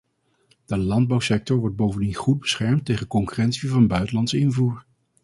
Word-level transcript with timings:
De 0.65 0.77
landbouwsector 0.77 1.57
wordt 1.57 1.75
bovendien 1.75 2.13
goed 2.15 2.39
beschermd 2.39 2.85
tegen 2.85 3.07
concurrentie 3.07 3.69
van 3.69 3.87
buitenlandse 3.87 4.37
invoer. 4.37 4.85